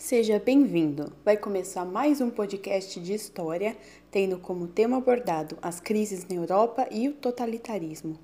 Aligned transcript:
Seja 0.00 0.38
bem-vindo! 0.38 1.12
Vai 1.22 1.36
começar 1.36 1.84
mais 1.84 2.22
um 2.22 2.30
podcast 2.30 2.98
de 2.98 3.12
história, 3.12 3.76
tendo 4.10 4.38
como 4.38 4.66
tema 4.66 4.96
abordado 4.96 5.58
as 5.60 5.78
crises 5.78 6.26
na 6.26 6.36
Europa 6.36 6.88
e 6.90 7.06
o 7.06 7.12
totalitarismo. 7.12 8.18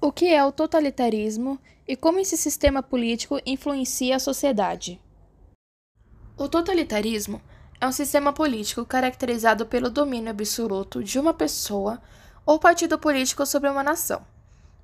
O 0.00 0.12
que 0.12 0.26
é 0.26 0.44
o 0.44 0.52
totalitarismo 0.52 1.58
e 1.86 1.96
como 1.96 2.20
esse 2.20 2.36
sistema 2.36 2.80
político 2.80 3.40
influencia 3.44 4.14
a 4.14 4.20
sociedade? 4.20 5.00
O 6.38 6.48
totalitarismo 6.48 7.42
é 7.80 7.86
um 7.88 7.92
sistema 7.92 8.32
político 8.32 8.86
caracterizado 8.86 9.66
pelo 9.66 9.90
domínio 9.90 10.30
absoluto 10.30 11.02
de 11.02 11.18
uma 11.18 11.34
pessoa 11.34 12.00
ou 12.46 12.60
partido 12.60 12.96
político 13.00 13.44
sobre 13.44 13.68
uma 13.68 13.82
nação. 13.82 14.24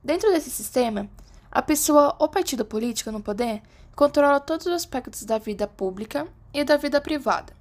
Dentro 0.02 0.28
desse 0.32 0.50
sistema, 0.50 1.08
a 1.52 1.62
pessoa 1.62 2.16
ou 2.18 2.28
partido 2.28 2.64
político 2.64 3.12
no 3.12 3.22
poder 3.22 3.62
controla 3.94 4.40
todos 4.40 4.66
os 4.66 4.72
aspectos 4.72 5.24
da 5.24 5.38
vida 5.38 5.66
pública 5.66 6.26
e 6.52 6.64
da 6.64 6.76
vida 6.76 7.00
privada, 7.00 7.52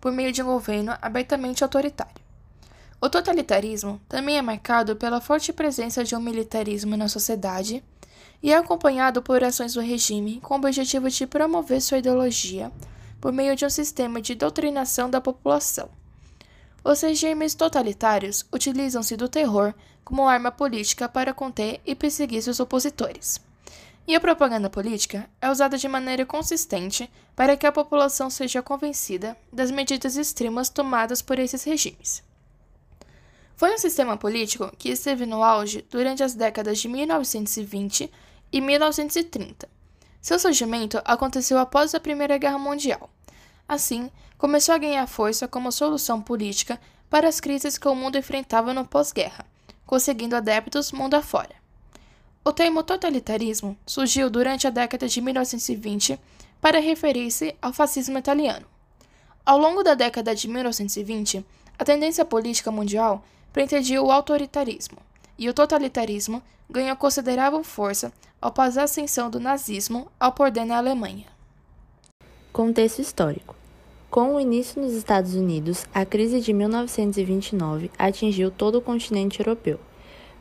por 0.00 0.12
meio 0.12 0.32
de 0.32 0.42
um 0.42 0.46
governo 0.46 0.96
abertamente 1.00 1.62
autoritário. 1.62 2.28
O 3.00 3.08
totalitarismo 3.08 4.00
também 4.08 4.38
é 4.38 4.42
marcado 4.42 4.96
pela 4.96 5.20
forte 5.20 5.52
presença 5.52 6.02
de 6.02 6.16
um 6.16 6.20
militarismo 6.20 6.96
na 6.96 7.08
sociedade 7.08 7.82
e 8.42 8.52
é 8.52 8.56
acompanhado 8.56 9.22
por 9.22 9.42
ações 9.42 9.74
do 9.74 9.80
regime 9.80 10.40
com 10.40 10.54
o 10.54 10.56
objetivo 10.56 11.08
de 11.08 11.26
promover 11.26 11.80
sua 11.80 11.98
ideologia 11.98 12.72
por 13.20 13.32
meio 13.32 13.54
de 13.56 13.64
um 13.64 13.70
sistema 13.70 14.20
de 14.20 14.34
doutrinação 14.34 15.10
da 15.10 15.20
população. 15.20 15.88
Os 16.84 17.00
regimes 17.00 17.54
totalitários 17.54 18.44
utilizam-se 18.52 19.16
do 19.16 19.28
terror 19.28 19.74
como 20.04 20.28
arma 20.28 20.50
política 20.50 21.08
para 21.08 21.34
conter 21.34 21.80
e 21.84 21.94
perseguir 21.94 22.42
seus 22.42 22.60
opositores. 22.60 23.40
E 24.08 24.14
a 24.14 24.20
propaganda 24.20 24.70
política 24.70 25.28
é 25.38 25.50
usada 25.50 25.76
de 25.76 25.86
maneira 25.86 26.24
consistente 26.24 27.10
para 27.36 27.58
que 27.58 27.66
a 27.66 27.72
população 27.72 28.30
seja 28.30 28.62
convencida 28.62 29.36
das 29.52 29.70
medidas 29.70 30.16
extremas 30.16 30.70
tomadas 30.70 31.20
por 31.20 31.38
esses 31.38 31.62
regimes. 31.62 32.22
Foi 33.54 33.74
um 33.74 33.76
sistema 33.76 34.16
político 34.16 34.74
que 34.78 34.88
esteve 34.88 35.26
no 35.26 35.44
auge 35.44 35.84
durante 35.90 36.22
as 36.22 36.32
décadas 36.32 36.78
de 36.78 36.88
1920 36.88 38.10
e 38.50 38.60
1930. 38.62 39.68
Seu 40.22 40.38
surgimento 40.38 41.02
aconteceu 41.04 41.58
após 41.58 41.94
a 41.94 42.00
Primeira 42.00 42.38
Guerra 42.38 42.58
Mundial. 42.58 43.10
Assim, 43.68 44.10
começou 44.38 44.74
a 44.74 44.78
ganhar 44.78 45.06
força 45.06 45.46
como 45.46 45.70
solução 45.70 46.22
política 46.22 46.80
para 47.10 47.28
as 47.28 47.40
crises 47.40 47.76
que 47.76 47.86
o 47.86 47.94
mundo 47.94 48.16
enfrentava 48.16 48.72
no 48.72 48.86
pós-guerra, 48.86 49.44
conseguindo 49.84 50.34
adeptos 50.34 50.92
mundo 50.92 51.12
afora. 51.12 51.57
O 52.48 52.52
termo 52.54 52.82
totalitarismo 52.82 53.76
surgiu 53.84 54.30
durante 54.30 54.66
a 54.66 54.70
década 54.70 55.06
de 55.06 55.20
1920 55.20 56.18
para 56.62 56.80
referir-se 56.80 57.54
ao 57.60 57.74
fascismo 57.74 58.16
italiano. 58.16 58.64
Ao 59.44 59.58
longo 59.58 59.82
da 59.82 59.92
década 59.92 60.34
de 60.34 60.48
1920, 60.48 61.44
a 61.78 61.84
tendência 61.84 62.24
política 62.24 62.70
mundial 62.70 63.22
pretendia 63.52 64.02
o 64.02 64.10
autoritarismo, 64.10 64.96
e 65.38 65.46
o 65.46 65.52
totalitarismo 65.52 66.42
ganhou 66.70 66.96
considerável 66.96 67.62
força 67.62 68.10
após 68.40 68.78
a 68.78 68.84
ascensão 68.84 69.28
do 69.28 69.38
nazismo 69.38 70.10
ao 70.18 70.32
poder 70.32 70.64
na 70.64 70.78
Alemanha. 70.78 71.26
Contexto 72.50 73.02
histórico. 73.02 73.54
Com 74.10 74.36
o 74.36 74.40
início 74.40 74.80
nos 74.80 74.94
Estados 74.94 75.34
Unidos, 75.34 75.84
a 75.92 76.06
crise 76.06 76.40
de 76.40 76.54
1929 76.54 77.90
atingiu 77.98 78.50
todo 78.50 78.76
o 78.76 78.80
continente 78.80 79.38
europeu 79.38 79.78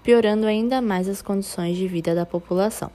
piorando 0.08 0.48
ainda 0.48 0.82
mais 0.82 1.10
as 1.10 1.22
condições 1.22 1.76
de 1.76 1.86
vida 1.86 2.16
da 2.16 2.26
população. 2.26 2.90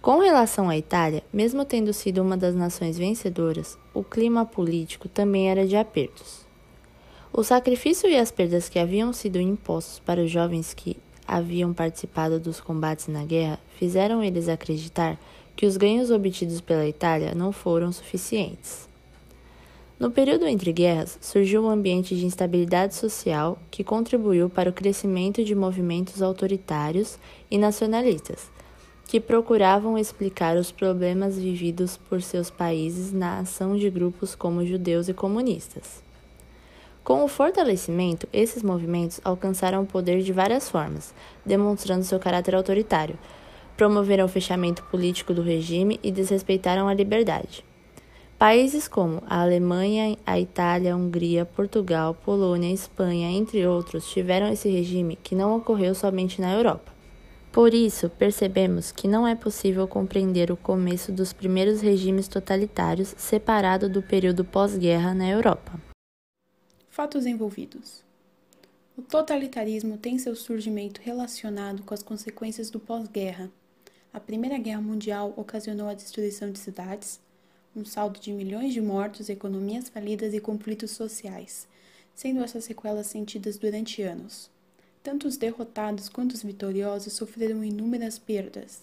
Com 0.00 0.18
relação 0.20 0.70
à 0.70 0.78
Itália, 0.78 1.22
mesmo 1.30 1.62
tendo 1.62 1.92
sido 1.92 2.22
uma 2.22 2.38
das 2.38 2.54
nações 2.54 2.96
vencedoras, 2.96 3.76
o 3.92 4.02
clima 4.02 4.46
político 4.46 5.10
também 5.10 5.50
era 5.50 5.66
de 5.66 5.76
apertos. 5.76 6.46
O 7.30 7.44
sacrifício 7.44 8.08
e 8.08 8.16
as 8.16 8.30
perdas 8.30 8.70
que 8.70 8.78
haviam 8.78 9.12
sido 9.12 9.38
impostos 9.38 9.98
para 9.98 10.22
os 10.22 10.30
jovens 10.30 10.72
que 10.72 10.96
haviam 11.28 11.74
participado 11.74 12.40
dos 12.40 12.62
combates 12.62 13.08
na 13.08 13.26
guerra 13.26 13.60
fizeram 13.78 14.24
eles 14.24 14.48
acreditar 14.48 15.20
que 15.54 15.66
os 15.66 15.76
ganhos 15.76 16.10
obtidos 16.10 16.62
pela 16.62 16.88
Itália 16.88 17.34
não 17.34 17.52
foram 17.52 17.92
suficientes. 17.92 18.88
No 20.02 20.10
período 20.10 20.48
entre 20.48 20.72
guerras, 20.72 21.16
surgiu 21.20 21.62
um 21.62 21.70
ambiente 21.70 22.16
de 22.16 22.26
instabilidade 22.26 22.92
social 22.96 23.56
que 23.70 23.84
contribuiu 23.84 24.50
para 24.50 24.68
o 24.68 24.72
crescimento 24.72 25.44
de 25.44 25.54
movimentos 25.54 26.20
autoritários 26.20 27.20
e 27.48 27.56
nacionalistas, 27.56 28.50
que 29.06 29.20
procuravam 29.20 29.96
explicar 29.96 30.56
os 30.56 30.72
problemas 30.72 31.38
vividos 31.38 31.96
por 31.96 32.20
seus 32.20 32.50
países 32.50 33.12
na 33.12 33.38
ação 33.38 33.76
de 33.76 33.88
grupos 33.88 34.34
como 34.34 34.66
judeus 34.66 35.08
e 35.08 35.14
comunistas. 35.14 36.02
Com 37.04 37.22
o 37.22 37.28
fortalecimento, 37.28 38.26
esses 38.32 38.64
movimentos 38.64 39.20
alcançaram 39.22 39.84
o 39.84 39.86
poder 39.86 40.20
de 40.22 40.32
várias 40.32 40.68
formas, 40.68 41.14
demonstrando 41.46 42.02
seu 42.02 42.18
caráter 42.18 42.56
autoritário, 42.56 43.16
promoveram 43.76 44.24
o 44.24 44.28
fechamento 44.28 44.82
político 44.90 45.32
do 45.32 45.42
regime 45.42 46.00
e 46.02 46.10
desrespeitaram 46.10 46.88
a 46.88 46.94
liberdade. 46.94 47.64
Países 48.42 48.88
como 48.88 49.22
a 49.28 49.40
Alemanha, 49.40 50.18
a 50.26 50.36
Itália, 50.36 50.94
a 50.94 50.96
Hungria, 50.96 51.46
Portugal, 51.46 52.12
Polônia, 52.12 52.74
Espanha, 52.74 53.30
entre 53.30 53.64
outros, 53.68 54.10
tiveram 54.10 54.48
esse 54.52 54.68
regime 54.68 55.14
que 55.14 55.36
não 55.36 55.56
ocorreu 55.56 55.94
somente 55.94 56.40
na 56.40 56.52
Europa. 56.52 56.92
Por 57.52 57.72
isso, 57.72 58.10
percebemos 58.10 58.90
que 58.90 59.06
não 59.06 59.28
é 59.28 59.36
possível 59.36 59.86
compreender 59.86 60.50
o 60.50 60.56
começo 60.56 61.12
dos 61.12 61.32
primeiros 61.32 61.80
regimes 61.80 62.26
totalitários 62.26 63.14
separado 63.16 63.88
do 63.88 64.02
período 64.02 64.44
pós-guerra 64.44 65.14
na 65.14 65.30
Europa. 65.30 65.80
Fatos 66.90 67.26
envolvidos: 67.26 68.02
O 68.98 69.02
totalitarismo 69.02 69.96
tem 69.96 70.18
seu 70.18 70.34
surgimento 70.34 71.00
relacionado 71.00 71.84
com 71.84 71.94
as 71.94 72.02
consequências 72.02 72.70
do 72.70 72.80
pós-guerra. 72.80 73.48
A 74.12 74.18
Primeira 74.18 74.58
Guerra 74.58 74.80
Mundial 74.80 75.32
ocasionou 75.36 75.88
a 75.88 75.94
destruição 75.94 76.50
de 76.50 76.58
cidades, 76.58 77.20
um 77.74 77.84
saldo 77.84 78.20
de 78.20 78.32
milhões 78.32 78.72
de 78.72 78.80
mortos, 78.80 79.28
economias 79.28 79.88
falidas 79.88 80.34
e 80.34 80.40
conflitos 80.40 80.90
sociais, 80.90 81.66
sendo 82.14 82.42
essas 82.42 82.64
sequelas 82.64 83.06
sentidas 83.06 83.56
durante 83.56 84.02
anos. 84.02 84.50
Tanto 85.02 85.26
os 85.26 85.36
derrotados 85.36 86.08
quanto 86.08 86.32
os 86.32 86.42
vitoriosos 86.42 87.12
sofreram 87.14 87.64
inúmeras 87.64 88.18
perdas, 88.18 88.82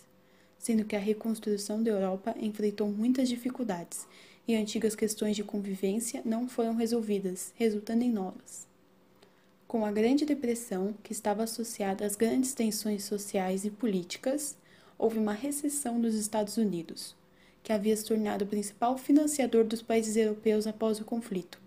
sendo 0.57 0.83
que 0.83 0.95
a 0.95 0.99
reconstrução 0.99 1.81
da 1.81 1.91
Europa 1.91 2.35
enfrentou 2.39 2.89
muitas 2.89 3.29
dificuldades 3.29 4.05
e 4.47 4.55
antigas 4.55 4.95
questões 4.95 5.35
de 5.35 5.43
convivência 5.43 6.21
não 6.25 6.49
foram 6.49 6.75
resolvidas, 6.75 7.53
resultando 7.55 8.03
em 8.03 8.11
novas. 8.11 8.67
Com 9.67 9.85
a 9.85 9.91
Grande 9.91 10.25
Depressão, 10.25 10.95
que 11.03 11.11
estava 11.11 11.43
associada 11.43 12.03
às 12.03 12.15
grandes 12.15 12.55
tensões 12.55 13.03
sociais 13.03 13.63
e 13.63 13.69
políticas, 13.69 14.57
houve 14.97 15.19
uma 15.19 15.33
recessão 15.33 16.01
dos 16.01 16.15
Estados 16.15 16.57
Unidos, 16.57 17.15
que 17.63 17.73
havia 17.73 17.95
se 17.95 18.05
tornado 18.05 18.45
o 18.45 18.47
principal 18.47 18.97
financiador 18.97 19.63
dos 19.63 19.81
países 19.81 20.15
europeus 20.15 20.65
após 20.65 20.99
o 20.99 21.05
conflito. 21.05 21.59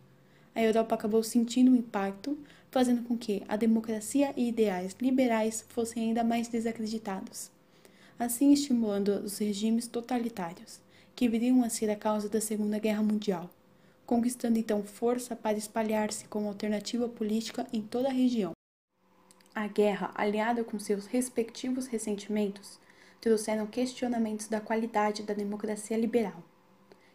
A 0.55 0.63
Europa 0.63 0.95
acabou 0.95 1.23
sentindo 1.23 1.71
o 1.71 1.75
um 1.75 1.77
impacto, 1.77 2.39
fazendo 2.71 3.03
com 3.03 3.17
que 3.17 3.43
a 3.49 3.57
democracia 3.57 4.33
e 4.37 4.49
ideais 4.49 4.97
liberais 5.01 5.65
fossem 5.69 6.05
ainda 6.05 6.25
mais 6.25 6.49
desacreditados, 6.49 7.51
assim 8.19 8.53
estimulando 8.53 9.11
os 9.25 9.39
regimes 9.39 9.87
totalitários, 9.87 10.81
que 11.15 11.29
viriam 11.29 11.63
a 11.63 11.69
ser 11.69 11.91
a 11.91 11.97
causa 11.97 12.29
da 12.29 12.41
Segunda 12.41 12.79
Guerra 12.79 13.03
Mundial, 13.03 13.51
conquistando 14.07 14.59
então 14.59 14.83
força 14.83 15.37
para 15.37 15.57
espalhar-se 15.57 16.27
como 16.27 16.49
alternativa 16.49 17.09
política 17.09 17.67
em 17.73 17.83
toda 17.83 18.09
a 18.09 18.13
região. 18.13 18.53
A 19.55 19.67
guerra, 19.67 20.11
aliada 20.15 20.65
com 20.65 20.79
seus 20.79 21.07
respectivos 21.07 21.87
ressentimentos, 21.87 22.79
trouxeram 23.23 23.69
questionamentos 23.69 24.49
da 24.49 24.61
qualidade 24.61 25.23
da 25.23 25.33
democracia 25.33 25.97
liberal, 25.97 26.43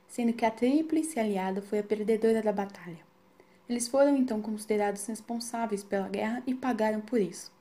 sendo 0.07 0.31
que 0.31 0.45
a 0.45 0.49
Tríplice 0.49 1.19
Aliada 1.19 1.61
foi 1.61 1.79
a 1.79 1.83
perdedora 1.83 2.41
da 2.41 2.53
batalha. 2.53 3.05
Eles 3.67 3.89
foram 3.89 4.15
então 4.15 4.41
considerados 4.41 5.05
responsáveis 5.05 5.83
pela 5.83 6.07
guerra 6.07 6.41
e 6.47 6.55
pagaram 6.55 7.01
por 7.01 7.19
isso. 7.19 7.51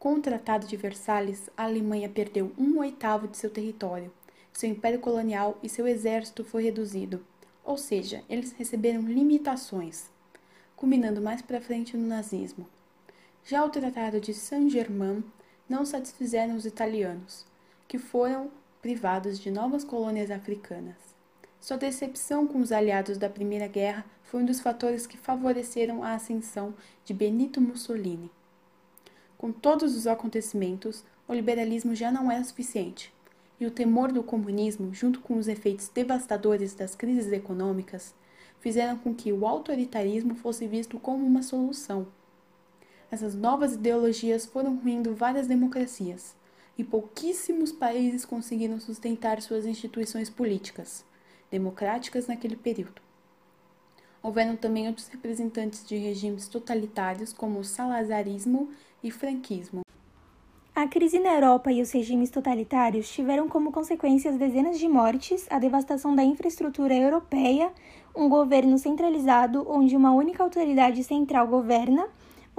Com 0.00 0.14
o 0.14 0.20
Tratado 0.20 0.66
de 0.66 0.76
Versalhes, 0.76 1.48
a 1.56 1.62
Alemanha 1.62 2.08
perdeu 2.08 2.50
um 2.58 2.76
oitavo 2.80 3.28
de 3.28 3.36
seu 3.36 3.48
território, 3.48 4.12
seu 4.52 4.68
império 4.68 4.98
colonial 4.98 5.56
e 5.62 5.68
seu 5.68 5.86
exército 5.86 6.42
foi 6.42 6.64
reduzido, 6.64 7.24
ou 7.64 7.78
seja, 7.78 8.24
eles 8.28 8.50
receberam 8.50 9.02
limitações, 9.02 10.10
culminando 10.74 11.22
mais 11.22 11.40
para 11.40 11.60
frente 11.60 11.96
no 11.96 12.08
nazismo. 12.08 12.66
Já 13.44 13.64
o 13.64 13.70
Tratado 13.70 14.20
de 14.20 14.34
Saint-Germain 14.34 15.22
não 15.68 15.84
satisfizeram 15.84 16.56
os 16.56 16.66
italianos, 16.66 17.48
que 17.90 17.98
foram 17.98 18.52
privados 18.80 19.36
de 19.36 19.50
novas 19.50 19.82
colônias 19.82 20.30
africanas. 20.30 20.94
Sua 21.60 21.76
decepção 21.76 22.46
com 22.46 22.60
os 22.60 22.70
aliados 22.70 23.18
da 23.18 23.28
Primeira 23.28 23.66
Guerra 23.66 24.06
foi 24.22 24.40
um 24.40 24.46
dos 24.46 24.60
fatores 24.60 25.08
que 25.08 25.18
favoreceram 25.18 26.04
a 26.04 26.14
ascensão 26.14 26.72
de 27.04 27.12
Benito 27.12 27.60
Mussolini. 27.60 28.30
Com 29.36 29.50
todos 29.50 29.96
os 29.96 30.06
acontecimentos, 30.06 31.02
o 31.26 31.34
liberalismo 31.34 31.92
já 31.92 32.12
não 32.12 32.30
era 32.30 32.44
suficiente, 32.44 33.12
e 33.58 33.66
o 33.66 33.72
temor 33.72 34.12
do 34.12 34.22
comunismo, 34.22 34.94
junto 34.94 35.18
com 35.18 35.36
os 35.36 35.48
efeitos 35.48 35.88
devastadores 35.88 36.72
das 36.74 36.94
crises 36.94 37.32
econômicas, 37.32 38.14
fizeram 38.60 38.96
com 38.98 39.12
que 39.12 39.32
o 39.32 39.44
autoritarismo 39.44 40.36
fosse 40.36 40.64
visto 40.68 40.96
como 41.00 41.26
uma 41.26 41.42
solução. 41.42 42.06
Essas 43.10 43.34
novas 43.34 43.74
ideologias 43.74 44.46
foram 44.46 44.76
ruindo 44.76 45.12
várias 45.12 45.48
democracias, 45.48 46.38
e 46.76 46.84
pouquíssimos 46.84 47.72
países 47.72 48.24
conseguiram 48.24 48.80
sustentar 48.80 49.40
suas 49.42 49.66
instituições 49.66 50.30
políticas, 50.30 51.04
democráticas 51.50 52.26
naquele 52.26 52.56
período. 52.56 53.02
Houveram 54.22 54.56
também 54.56 54.86
outros 54.86 55.08
representantes 55.08 55.86
de 55.86 55.96
regimes 55.96 56.48
totalitários, 56.48 57.32
como 57.32 57.58
o 57.58 57.64
salazarismo 57.64 58.70
e 59.02 59.10
franquismo. 59.10 59.80
A 60.74 60.86
crise 60.86 61.18
na 61.18 61.34
Europa 61.34 61.72
e 61.72 61.82
os 61.82 61.90
regimes 61.90 62.30
totalitários 62.30 63.10
tiveram 63.10 63.48
como 63.48 63.72
consequências 63.72 64.36
dezenas 64.36 64.78
de 64.78 64.88
mortes, 64.88 65.46
a 65.50 65.58
devastação 65.58 66.14
da 66.14 66.22
infraestrutura 66.22 66.94
europeia, 66.94 67.72
um 68.14 68.28
governo 68.28 68.78
centralizado 68.78 69.66
onde 69.68 69.96
uma 69.96 70.12
única 70.12 70.42
autoridade 70.42 71.02
central 71.04 71.48
governa, 71.48 72.08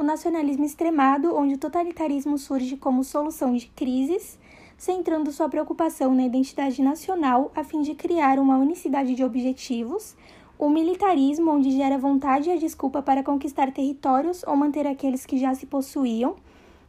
o 0.01 0.03
nacionalismo 0.03 0.65
extremado, 0.65 1.35
onde 1.35 1.53
o 1.53 1.57
totalitarismo 1.59 2.35
surge 2.35 2.75
como 2.75 3.03
solução 3.03 3.53
de 3.55 3.67
crises, 3.67 4.39
centrando 4.75 5.31
sua 5.31 5.47
preocupação 5.47 6.15
na 6.15 6.23
identidade 6.23 6.81
nacional 6.81 7.51
a 7.55 7.63
fim 7.63 7.83
de 7.83 7.93
criar 7.93 8.39
uma 8.39 8.57
unicidade 8.57 9.13
de 9.13 9.23
objetivos, 9.23 10.15
o 10.57 10.69
militarismo, 10.69 11.51
onde 11.51 11.69
gera 11.69 11.99
vontade 11.99 12.49
e 12.49 12.51
a 12.51 12.55
desculpa 12.55 12.99
para 13.03 13.21
conquistar 13.21 13.71
territórios 13.71 14.43
ou 14.47 14.55
manter 14.55 14.87
aqueles 14.87 15.23
que 15.23 15.37
já 15.37 15.53
se 15.53 15.67
possuíam, 15.67 16.35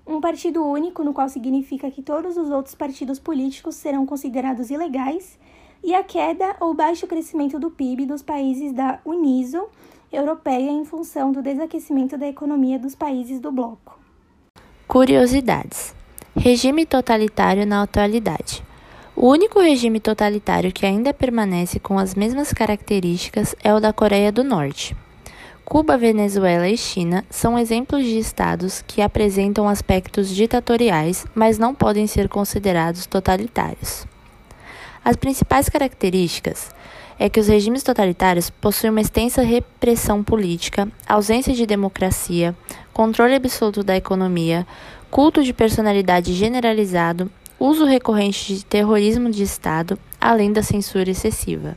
um 0.06 0.18
partido 0.18 0.64
único, 0.64 1.04
no 1.04 1.12
qual 1.12 1.28
significa 1.28 1.90
que 1.90 2.00
todos 2.00 2.38
os 2.38 2.50
outros 2.50 2.74
partidos 2.74 3.18
políticos 3.18 3.74
serão 3.74 4.06
considerados 4.06 4.70
ilegais, 4.70 5.38
e 5.84 5.94
a 5.94 6.02
queda 6.02 6.56
ou 6.60 6.72
baixo 6.72 7.06
crescimento 7.06 7.58
do 7.58 7.70
PIB 7.70 8.06
dos 8.06 8.22
países 8.22 8.72
da 8.72 9.00
Uniso 9.04 9.68
europeia 10.12 10.70
em 10.70 10.84
função 10.84 11.32
do 11.32 11.42
desaquecimento 11.42 12.18
da 12.18 12.28
economia 12.28 12.78
dos 12.78 12.94
países 12.94 13.40
do 13.40 13.50
bloco. 13.50 13.98
Curiosidades: 14.86 15.94
Regime 16.36 16.84
totalitário 16.84 17.66
na 17.66 17.82
atualidade. 17.82 18.62
O 19.14 19.28
único 19.28 19.60
regime 19.60 20.00
totalitário 20.00 20.72
que 20.72 20.86
ainda 20.86 21.12
permanece 21.12 21.78
com 21.78 21.98
as 21.98 22.14
mesmas 22.14 22.52
características 22.52 23.54
é 23.62 23.74
o 23.74 23.80
da 23.80 23.92
Coreia 23.92 24.32
do 24.32 24.42
Norte. 24.42 24.96
Cuba, 25.64 25.96
Venezuela 25.96 26.68
e 26.68 26.76
China 26.76 27.24
são 27.30 27.58
exemplos 27.58 28.04
de 28.04 28.18
estados 28.18 28.82
que 28.82 29.00
apresentam 29.00 29.68
aspectos 29.68 30.28
ditatoriais, 30.28 31.24
mas 31.34 31.58
não 31.58 31.74
podem 31.74 32.06
ser 32.06 32.28
considerados 32.28 33.06
totalitários. 33.06 34.06
As 35.04 35.16
principais 35.16 35.68
características 35.68 36.70
é 37.18 37.28
que 37.28 37.40
os 37.40 37.48
regimes 37.48 37.82
totalitários 37.82 38.50
possuem 38.50 38.90
uma 38.90 39.00
extensa 39.00 39.42
repressão 39.42 40.22
política, 40.22 40.88
ausência 41.06 41.52
de 41.52 41.66
democracia, 41.66 42.54
controle 42.92 43.34
absoluto 43.34 43.82
da 43.82 43.96
economia, 43.96 44.66
culto 45.10 45.42
de 45.42 45.52
personalidade 45.52 46.32
generalizado, 46.32 47.30
uso 47.58 47.84
recorrente 47.84 48.54
de 48.54 48.64
terrorismo 48.64 49.30
de 49.30 49.42
Estado, 49.42 49.98
além 50.20 50.52
da 50.52 50.62
censura 50.62 51.10
excessiva. 51.10 51.76